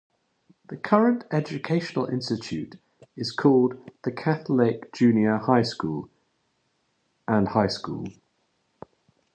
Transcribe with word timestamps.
The 0.69 0.77
current 0.77 1.25
educational 1.29 2.07
institution 2.07 2.79
is 3.15 3.31
called 3.31 3.91
the 4.03 4.11
Catholic 4.11 4.91
Junior 4.93 5.37
High 5.37 5.61
School 5.61 6.09
and 7.27 7.47
High 7.49 7.67
School. 7.67 8.07